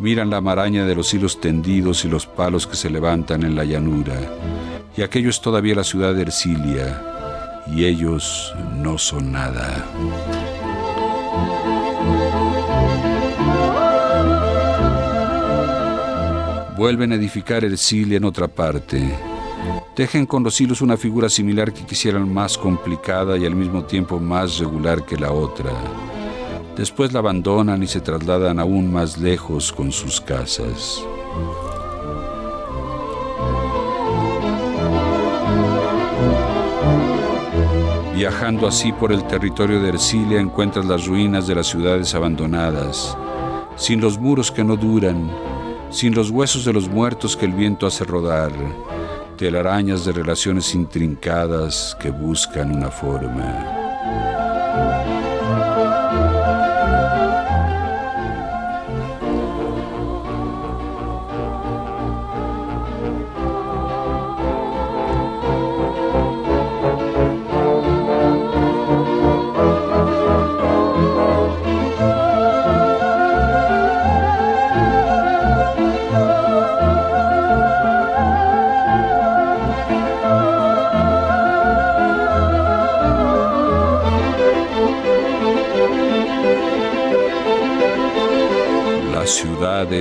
miran 0.01 0.29
la 0.29 0.41
maraña 0.41 0.85
de 0.85 0.97
los 0.97 1.15
hilos 1.15 1.41
tendidos 1.41 2.05
y 2.05 2.09
los 2.09 2.27
palos 2.27 2.67
que 2.67 2.75
se 2.75 2.91
levantan 2.91 3.45
en 3.45 3.55
la 3.55 3.65
llanura. 3.65 4.17
Y 4.97 5.03
aquello 5.03 5.31
es 5.31 5.41
todavía 5.41 5.77
la 5.77 5.85
ciudad 5.85 6.15
de 6.15 6.23
Ercilia, 6.23 7.63
y 7.69 7.85
ellos 7.85 8.53
no 8.75 8.99
son 8.99 9.31
nada. 9.31 9.87
Vuelven 16.77 17.13
a 17.13 17.15
edificar 17.15 17.65
Ercilia 17.65 18.17
en 18.17 18.25
otra 18.25 18.49
parte. 18.49 19.36
Tejen 19.95 20.27
con 20.27 20.43
los 20.43 20.61
hilos 20.61 20.83
una 20.83 20.97
figura 20.97 21.29
similar 21.29 21.73
que 21.73 21.87
quisieran 21.87 22.33
más 22.33 22.59
complicada 22.59 23.39
y 23.39 23.47
al 23.47 23.55
mismo 23.55 23.85
tiempo 23.85 24.21
más 24.21 24.59
regular 24.59 25.05
que 25.07 25.17
la 25.17 25.33
otra. 25.33 25.73
Después 26.77 27.15
la 27.15 27.21
abandonan 27.21 27.83
y 27.83 27.87
se 27.87 28.01
trasladan 28.01 28.59
aún 28.59 28.93
más 28.93 29.17
lejos 29.17 29.73
con 29.73 29.91
sus 29.91 30.21
casas. 30.21 31.03
Viajando 38.15 38.67
así 38.67 38.93
por 38.93 39.13
el 39.13 39.27
territorio 39.27 39.81
de 39.81 39.91
Ercilia 39.91 40.41
encuentras 40.41 40.85
las 40.85 41.07
ruinas 41.07 41.47
de 41.47 41.55
las 41.55 41.69
ciudades 41.69 42.15
abandonadas, 42.15 43.17
sin 43.77 44.01
los 44.01 44.19
muros 44.19 44.51
que 44.51 44.65
no 44.65 44.77
duran, 44.77 45.31
sin 45.91 46.15
los 46.15 46.31
huesos 46.31 46.65
de 46.65 46.73
los 46.75 46.89
muertos 46.89 47.37
que 47.37 47.47
el 47.47 47.53
viento 47.53 47.87
hace 47.87 48.05
rodar, 48.05 48.53
telarañas 49.37 50.05
de 50.05 50.13
relaciones 50.13 50.75
intrincadas 50.75 51.97
que 52.01 52.11
buscan 52.11 52.75
una 52.75 52.91
forma. 52.91 53.76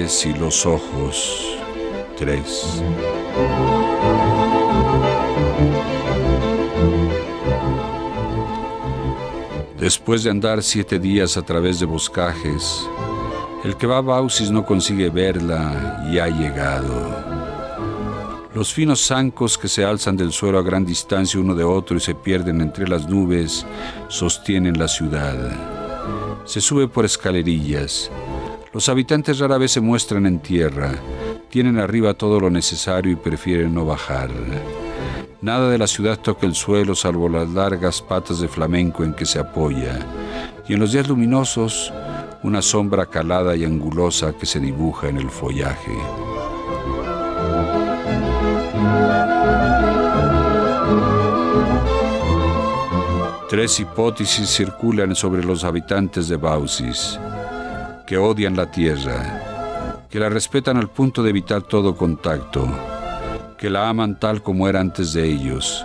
Y 0.05 0.33
los 0.33 0.67
ojos. 0.67 1.57
3. 2.19 2.83
Después 9.79 10.23
de 10.23 10.29
andar 10.29 10.61
siete 10.61 10.99
días 10.99 11.37
a 11.37 11.41
través 11.41 11.79
de 11.79 11.87
boscajes, 11.87 12.87
el 13.63 13.75
que 13.77 13.87
va 13.87 13.97
a 13.97 14.01
Bausis 14.01 14.51
no 14.51 14.63
consigue 14.63 15.09
verla 15.09 16.05
y 16.11 16.19
ha 16.19 16.27
llegado. 16.27 17.25
Los 18.53 18.71
finos 18.71 19.07
zancos 19.07 19.57
que 19.57 19.67
se 19.67 19.83
alzan 19.83 20.15
del 20.15 20.31
suelo 20.31 20.59
a 20.59 20.61
gran 20.61 20.85
distancia 20.85 21.39
uno 21.39 21.55
de 21.55 21.63
otro 21.63 21.97
y 21.97 21.99
se 21.99 22.13
pierden 22.13 22.61
entre 22.61 22.87
las 22.87 23.09
nubes 23.09 23.65
sostienen 24.07 24.77
la 24.77 24.87
ciudad. 24.87 25.35
Se 26.45 26.61
sube 26.61 26.87
por 26.87 27.05
escalerillas. 27.05 28.11
Los 28.75 28.89
habitantes 28.89 29.39
rara 29.39 29.57
vez 29.57 29.71
se 29.71 29.79
muestran 29.79 30.25
en 30.25 30.39
tierra. 30.39 30.95
Tienen 31.49 31.79
arriba 31.79 32.13
todo 32.13 32.41
lo 32.41 32.49
necesario 32.49 33.09
y 33.09 33.15
prefieren 33.15 33.73
no 33.73 33.85
bajar. 33.85 34.29
Nada 35.39 35.69
de 35.69 35.77
la 35.77 35.87
ciudad 35.87 36.19
toca 36.19 36.45
el 36.45 36.55
suelo 36.55 36.93
salvo 36.93 37.29
las 37.29 37.47
largas 37.51 38.01
patas 38.01 38.41
de 38.41 38.49
flamenco 38.49 39.05
en 39.05 39.13
que 39.13 39.25
se 39.25 39.39
apoya. 39.39 39.97
Y 40.67 40.73
en 40.73 40.81
los 40.81 40.91
días 40.91 41.07
luminosos, 41.07 41.93
una 42.43 42.61
sombra 42.61 43.05
calada 43.05 43.55
y 43.55 43.63
angulosa 43.63 44.33
que 44.33 44.45
se 44.45 44.59
dibuja 44.59 45.07
en 45.07 45.19
el 45.19 45.29
follaje. 45.29 45.93
Tres 53.49 53.79
hipótesis 53.79 54.49
circulan 54.49 55.15
sobre 55.15 55.45
los 55.45 55.63
habitantes 55.63 56.27
de 56.27 56.35
Bausis, 56.35 57.17
que 58.05 58.17
odian 58.17 58.55
la 58.55 58.69
tierra, 58.69 60.05
que 60.09 60.19
la 60.19 60.29
respetan 60.29 60.77
al 60.77 60.89
punto 60.89 61.23
de 61.23 61.31
evitar 61.31 61.63
todo 61.63 61.95
contacto, 61.95 62.67
que 63.57 63.69
la 63.69 63.89
aman 63.89 64.19
tal 64.19 64.43
como 64.43 64.67
era 64.67 64.79
antes 64.79 65.13
de 65.13 65.25
ellos, 65.25 65.83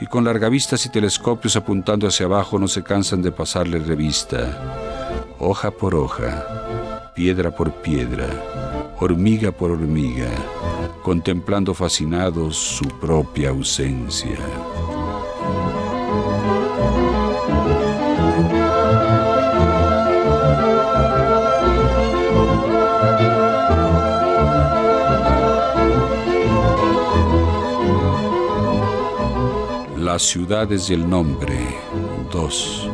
y 0.00 0.06
con 0.06 0.24
largavistas 0.24 0.86
y 0.86 0.90
telescopios 0.90 1.56
apuntando 1.56 2.06
hacia 2.06 2.26
abajo 2.26 2.58
no 2.58 2.68
se 2.68 2.82
cansan 2.82 3.20
de 3.20 3.32
pasarle 3.32 3.78
revista, 3.80 5.36
hoja 5.38 5.70
por 5.70 5.94
hoja, 5.94 7.12
piedra 7.14 7.50
por 7.50 7.72
piedra, 7.72 8.28
hormiga 8.98 9.52
por 9.52 9.70
hormiga, 9.70 10.30
contemplando 11.02 11.74
fascinados 11.74 12.56
su 12.56 12.84
propia 12.98 13.50
ausencia. 13.50 14.38
Ciudades 30.18 30.90
y 30.90 30.94
el 30.94 31.08
nombre 31.08 31.56
2 32.32 32.90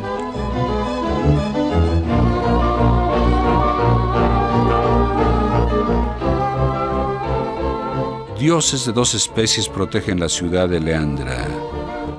Dioses 8.39 8.85
de 8.85 8.93
dos 8.93 9.15
especies 9.15 9.71
protegen 9.71 10.21
la 10.21 10.29
ciudad 10.29 10.69
de 10.69 10.79
Leandra. 10.79 11.49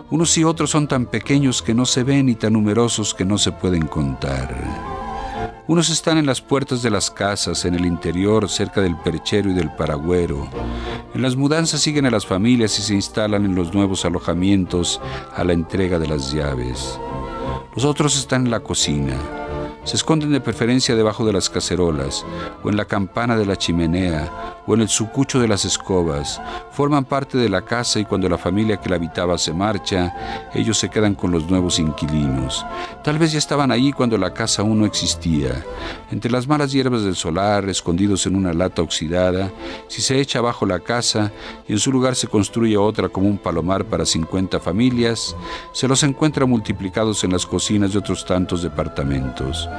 Unos 0.09 0.35
y 0.39 0.43
otros 0.43 0.71
son 0.71 0.87
tan 0.87 1.05
pequeños 1.05 1.61
que 1.61 1.75
no 1.75 1.85
se 1.85 2.03
ven 2.03 2.29
y 2.29 2.35
tan 2.35 2.53
numerosos 2.53 3.13
que 3.13 3.25
no 3.25 3.37
se 3.37 3.51
pueden 3.51 3.85
contar. 3.85 4.94
Unos 5.67 5.89
están 5.89 6.19
en 6.19 6.27
las 6.27 6.41
puertas 6.41 6.83
de 6.83 6.91
las 6.91 7.09
casas, 7.09 7.65
en 7.65 7.73
el 7.73 7.85
interior, 7.85 8.47
cerca 8.49 8.81
del 8.81 8.95
perchero 8.97 9.49
y 9.49 9.53
del 9.53 9.71
paragüero. 9.71 10.47
En 11.15 11.23
las 11.23 11.35
mudanzas 11.35 11.81
siguen 11.81 12.05
a 12.05 12.11
las 12.11 12.25
familias 12.25 12.77
y 12.77 12.83
se 12.83 12.93
instalan 12.93 13.45
en 13.45 13.55
los 13.55 13.73
nuevos 13.73 14.05
alojamientos 14.05 15.01
a 15.35 15.43
la 15.43 15.53
entrega 15.53 15.97
de 15.97 16.07
las 16.07 16.31
llaves. 16.31 16.99
Los 17.75 17.83
otros 17.83 18.15
están 18.15 18.45
en 18.45 18.51
la 18.51 18.59
cocina 18.59 19.44
se 19.85 19.95
esconden 19.95 20.31
de 20.31 20.41
preferencia 20.41 20.95
debajo 20.95 21.25
de 21.25 21.31
las 21.31 21.49
cacerolas, 21.49 22.25
o 22.63 22.69
en 22.69 22.75
la 22.75 22.85
campana 22.85 23.37
de 23.37 23.45
la 23.45 23.55
chimenea, 23.55 24.63
o 24.67 24.73
en 24.73 24.81
el 24.81 24.89
sucucho 24.89 25.39
de 25.39 25.47
las 25.47 25.63
escobas. 25.63 26.41
Forman 26.71 27.05
parte 27.05 27.37
de 27.37 27.49
la 27.49 27.61
casa 27.61 27.99
y 27.99 28.05
cuando 28.05 28.27
la 28.27 28.37
familia 28.37 28.77
que 28.77 28.89
la 28.89 28.95
habitaba 28.95 29.37
se 29.37 29.53
marcha, 29.53 30.49
ellos 30.53 30.77
se 30.77 30.89
quedan 30.89 31.15
con 31.15 31.31
los 31.31 31.49
nuevos 31.49 31.79
inquilinos. 31.79 32.65
Tal 33.03 33.19
vez 33.19 33.31
ya 33.31 33.37
estaban 33.37 33.71
ahí 33.71 33.91
cuando 33.91 34.17
la 34.17 34.33
casa 34.33 34.63
aún 34.63 34.79
no 34.79 34.85
existía. 34.85 35.63
Entre 36.11 36.31
las 36.31 36.47
malas 36.47 36.71
hierbas 36.71 37.03
del 37.03 37.15
solar, 37.15 37.69
escondidos 37.69 38.25
en 38.25 38.35
una 38.35 38.53
lata 38.53 38.81
oxidada, 38.81 39.51
si 39.87 40.01
se 40.01 40.19
echa 40.19 40.39
abajo 40.39 40.65
la 40.65 40.79
casa 40.79 41.31
y 41.67 41.73
en 41.73 41.79
su 41.79 41.91
lugar 41.91 42.15
se 42.15 42.27
construye 42.27 42.75
otra 42.75 43.09
como 43.09 43.27
un 43.27 43.37
palomar 43.37 43.85
para 43.85 44.05
50 44.05 44.59
familias, 44.59 45.35
se 45.71 45.87
los 45.87 46.01
encuentra 46.03 46.45
multiplicados 46.45 47.23
en 47.23 47.31
las 47.31 47.45
cocinas 47.45 47.93
de 47.93 47.99
otros 47.99 48.25
tantos 48.25 48.63
departamentos. 48.63 49.69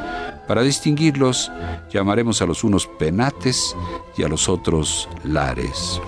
Para 0.46 0.62
distinguirlos, 0.62 1.50
llamaremos 1.90 2.40
a 2.40 2.46
los 2.46 2.62
unos 2.64 2.86
penates 2.86 3.74
y 4.16 4.22
a 4.22 4.28
los 4.28 4.48
otros 4.48 5.08
lares. 5.24 6.00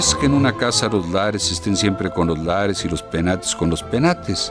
Es 0.00 0.14
que 0.14 0.24
en 0.24 0.32
una 0.32 0.56
casa 0.56 0.88
los 0.88 1.10
lares 1.10 1.52
estén 1.52 1.76
siempre 1.76 2.10
con 2.10 2.26
los 2.26 2.38
lares 2.38 2.86
y 2.86 2.88
los 2.88 3.02
penates 3.02 3.54
con 3.54 3.68
los 3.68 3.82
penates. 3.82 4.50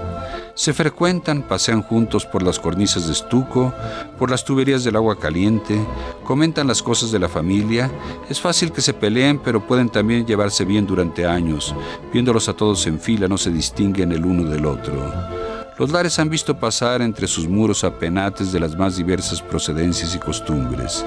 Se 0.54 0.76
frecuentan, 0.76 1.42
pasean 1.42 1.82
juntos 1.82 2.24
por 2.24 2.44
las 2.44 2.60
cornisas 2.60 3.08
de 3.08 3.14
estuco, 3.14 3.74
por 4.20 4.30
las 4.30 4.46
tuberías 4.46 4.84
del 4.84 4.96
agua 4.96 5.18
caliente, 5.18 5.84
comentan 6.24 6.68
las 6.68 6.84
cosas 6.84 7.12
de 7.12 7.18
la 7.18 7.30
familia. 7.30 7.90
Es 8.30 8.40
fácil 8.40 8.72
que 8.72 8.82
se 8.82 8.94
peleen, 8.94 9.40
pero 9.40 9.66
pueden 9.66 9.90
también 9.90 10.28
llevarse 10.28 10.66
bien 10.66 10.86
durante 10.86 11.26
años. 11.26 11.74
Viéndolos 12.14 12.48
a 12.48 12.54
todos 12.54 12.86
en 12.86 13.00
fila 13.00 13.28
no 13.28 13.40
se 13.40 13.50
distinguen 13.50 14.12
el 14.12 14.24
uno 14.26 14.48
del 14.48 14.68
otro. 14.68 15.49
Los 15.80 15.92
lares 15.92 16.20
han 16.20 16.30
visto 16.30 16.60
pasar 16.60 17.02
entre 17.02 17.26
sus 17.26 17.48
muros 17.48 17.86
a 17.86 17.98
penates 17.98 18.52
de 18.52 18.60
las 18.60 18.78
más 18.78 18.98
diversas 18.98 19.42
procedencias 19.42 20.14
y 20.14 20.20
costumbres. 20.20 21.06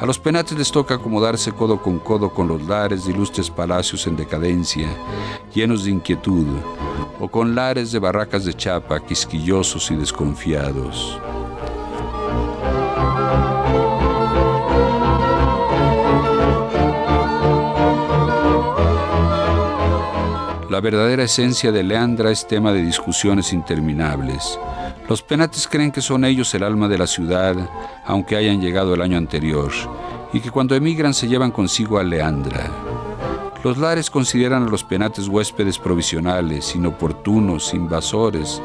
A 0.00 0.04
los 0.04 0.18
penates 0.18 0.58
les 0.58 0.72
toca 0.72 0.96
acomodarse 0.96 1.52
codo 1.52 1.80
con 1.80 2.00
codo 2.00 2.34
con 2.34 2.48
los 2.48 2.60
lares 2.66 3.04
de 3.04 3.12
ilustres 3.12 3.48
palacios 3.48 4.08
en 4.08 4.16
decadencia, 4.16 4.88
llenos 5.54 5.84
de 5.84 5.92
inquietud, 5.92 6.48
o 7.20 7.28
con 7.28 7.54
lares 7.54 7.92
de 7.92 8.00
barracas 8.00 8.44
de 8.44 8.52
chapa, 8.52 8.98
quisquillosos 8.98 9.92
y 9.92 9.94
desconfiados. 9.94 11.16
La 20.80 20.84
verdadera 20.84 21.24
esencia 21.24 21.72
de 21.72 21.82
Leandra 21.82 22.30
es 22.30 22.48
tema 22.48 22.72
de 22.72 22.80
discusiones 22.80 23.52
interminables. 23.52 24.58
Los 25.10 25.20
penates 25.20 25.68
creen 25.68 25.92
que 25.92 26.00
son 26.00 26.24
ellos 26.24 26.54
el 26.54 26.62
alma 26.62 26.88
de 26.88 26.96
la 26.96 27.06
ciudad, 27.06 27.54
aunque 28.06 28.34
hayan 28.34 28.62
llegado 28.62 28.94
el 28.94 29.02
año 29.02 29.18
anterior, 29.18 29.70
y 30.32 30.40
que 30.40 30.50
cuando 30.50 30.74
emigran 30.74 31.12
se 31.12 31.28
llevan 31.28 31.50
consigo 31.50 31.98
a 31.98 32.02
Leandra. 32.02 32.70
Los 33.62 33.76
lares 33.76 34.08
consideran 34.08 34.62
a 34.62 34.70
los 34.70 34.82
penates 34.82 35.28
huéspedes 35.28 35.78
provisionales, 35.78 36.74
inoportunos, 36.74 37.74
invasores. 37.74 38.62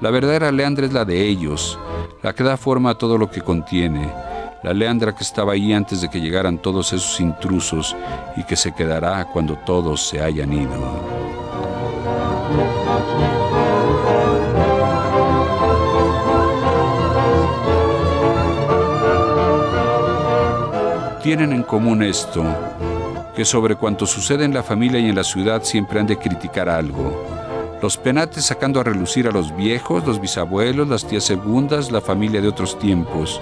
La 0.00 0.08
verdadera 0.08 0.50
Leandra 0.50 0.86
es 0.86 0.94
la 0.94 1.04
de 1.04 1.28
ellos, 1.28 1.78
la 2.22 2.32
que 2.32 2.42
da 2.42 2.56
forma 2.56 2.88
a 2.88 2.98
todo 2.98 3.18
lo 3.18 3.30
que 3.30 3.42
contiene, 3.42 4.10
la 4.62 4.72
Leandra 4.72 5.14
que 5.14 5.24
estaba 5.24 5.52
ahí 5.52 5.74
antes 5.74 6.00
de 6.00 6.08
que 6.08 6.22
llegaran 6.22 6.56
todos 6.56 6.94
esos 6.94 7.20
intrusos 7.20 7.94
y 8.34 8.44
que 8.44 8.56
se 8.56 8.72
quedará 8.72 9.26
cuando 9.30 9.56
todos 9.66 10.08
se 10.08 10.22
hayan 10.22 10.54
ido. 10.54 11.19
Tienen 21.22 21.52
en 21.52 21.62
común 21.62 22.02
esto, 22.02 22.42
que 23.36 23.44
sobre 23.44 23.76
cuanto 23.76 24.06
sucede 24.06 24.44
en 24.44 24.54
la 24.54 24.62
familia 24.62 24.98
y 24.98 25.08
en 25.08 25.14
la 25.14 25.22
ciudad 25.22 25.62
siempre 25.62 26.00
han 26.00 26.06
de 26.06 26.18
criticar 26.18 26.68
algo. 26.68 27.12
Los 27.82 27.96
penates 27.96 28.46
sacando 28.46 28.80
a 28.80 28.84
relucir 28.84 29.28
a 29.28 29.30
los 29.30 29.54
viejos, 29.54 30.06
los 30.06 30.20
bisabuelos, 30.20 30.88
las 30.88 31.06
tías 31.06 31.24
segundas, 31.24 31.92
la 31.92 32.00
familia 32.00 32.40
de 32.40 32.48
otros 32.48 32.78
tiempos, 32.78 33.40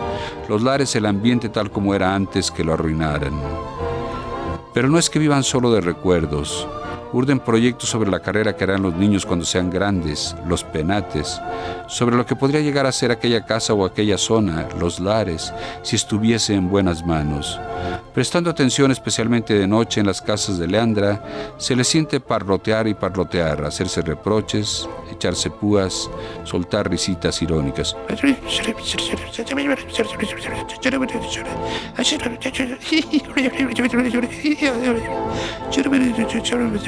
los 0.49 0.63
lares, 0.63 0.95
el 0.97 1.07
ambiente 1.07 1.49
tal 1.49 1.71
como 1.71 1.95
era 1.95 2.15
antes 2.15 2.51
que 2.51 2.63
lo 2.63 2.75
arruinaran. 2.75 3.33
Pero 4.75 4.89
no 4.89 4.99
es 4.99 5.09
que 5.09 5.19
vivan 5.19 5.43
solo 5.43 5.73
de 5.73 5.81
recuerdos, 5.81 6.69
urden 7.13 7.41
proyectos 7.41 7.89
sobre 7.89 8.11
la 8.11 8.21
carrera 8.21 8.57
que 8.57 8.65
harán 8.65 8.83
los 8.83 8.95
niños 8.95 9.27
cuando 9.27 9.45
sean 9.45 9.71
grandes, 9.71 10.37
los 10.47 10.65
penates, 10.65 11.41
sobre 11.87 12.17
lo 12.17 12.27
que 12.27 12.37
podría 12.37 12.61
llegar 12.61 12.87
a 12.87 12.93
ser 12.93 13.11
aquella 13.11 13.45
casa 13.45 13.75
o 13.75 13.85
aquella 13.85 14.19
zona, 14.19 14.69
los 14.79 15.01
lares, 15.01 15.53
si 15.83 15.97
estuviese 15.97 16.55
en 16.55 16.69
buenas 16.69 17.05
manos. 17.05 17.59
Prestando 18.15 18.51
atención 18.51 18.91
especialmente 18.91 19.55
de 19.55 19.67
noche 19.67 20.01
en 20.01 20.07
las 20.07 20.21
casas 20.21 20.59
de 20.59 20.67
Leandra, 20.67 21.55
se 21.57 21.77
le 21.77 21.85
siente 21.85 22.21
parrotear 22.21 22.89
y 22.89 22.95
parrotear, 22.95 23.65
hacerse 23.65 24.03
reproches, 24.03 24.89
echarse 25.11 25.51
púas, 25.51 26.11
soltar 26.45 26.91
risitas 26.91 27.41
irónicas. 27.43 27.97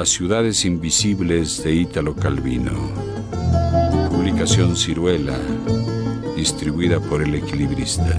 Las 0.00 0.08
ciudades 0.08 0.64
invisibles 0.64 1.62
de 1.62 1.74
Ítalo 1.74 2.16
Calvino. 2.16 2.70
Publicación 4.08 4.74
Ciruela, 4.74 5.36
distribuida 6.34 6.98
por 6.98 7.20
el 7.20 7.34
equilibrista. 7.34 8.16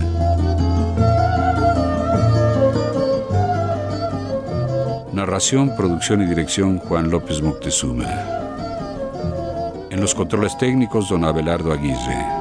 Narración, 5.12 5.76
producción 5.76 6.22
y 6.22 6.28
dirección 6.28 6.78
Juan 6.78 7.10
López 7.10 7.41
Moctezuma. 7.41 8.06
En 9.89 10.00
los 10.00 10.13
controles 10.13 10.56
técnicos, 10.60 11.10
don 11.10 11.26
Abelardo 11.26 11.74
Aguirre. 11.74 12.41